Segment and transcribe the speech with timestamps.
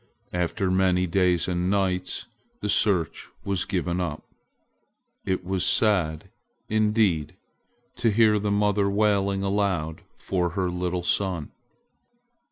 [0.33, 2.25] After many days and nights
[2.59, 4.23] the search was given up.
[5.27, 6.31] It was sad,
[6.67, 7.35] indeed,
[7.97, 11.51] to hear the mother wailing aloud for her little son.